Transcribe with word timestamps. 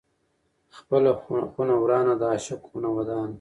ـ 0.39 0.77
خپله 0.77 1.11
خونه 1.51 1.75
ورانه، 1.81 2.13
د 2.17 2.21
عاشق 2.31 2.59
خونه 2.69 2.89
ودانه. 2.95 3.29